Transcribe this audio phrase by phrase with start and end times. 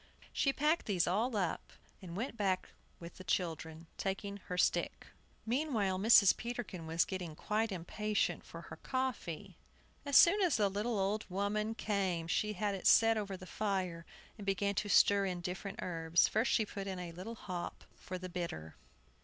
[0.33, 2.69] She packed these all up, and then went back
[2.99, 5.05] with the children, taking her stick.
[5.45, 6.35] Meanwhile Mrs.
[6.35, 9.57] Peterkin was getting quite impatient for her coffee.
[10.03, 14.03] As soon as the little old woman came she had it set over the fire,
[14.39, 16.27] and began to stir in the different herbs.
[16.27, 18.73] First she put in a little hop for the bitter.